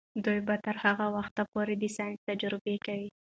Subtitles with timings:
[0.25, 3.09] دوی به تر هغه وخته پورې د ساینس تجربې کوي.